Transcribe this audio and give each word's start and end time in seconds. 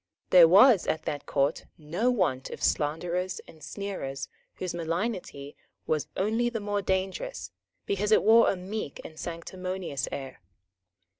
There 0.31 0.47
was 0.47 0.87
at 0.87 1.03
that 1.03 1.27
Court 1.27 1.65
no 1.77 2.09
want 2.09 2.49
of 2.49 2.63
slanderers 2.63 3.39
and 3.47 3.59
sneerers 3.63 4.29
whose 4.55 4.73
malignity 4.73 5.55
was 5.85 6.07
only 6.17 6.49
the 6.49 6.59
more 6.59 6.81
dangerous 6.81 7.51
because 7.85 8.11
it 8.11 8.23
wore 8.23 8.49
a 8.49 8.55
meek 8.55 8.99
and 9.05 9.19
sanctimonious 9.19 10.07
air. 10.11 10.41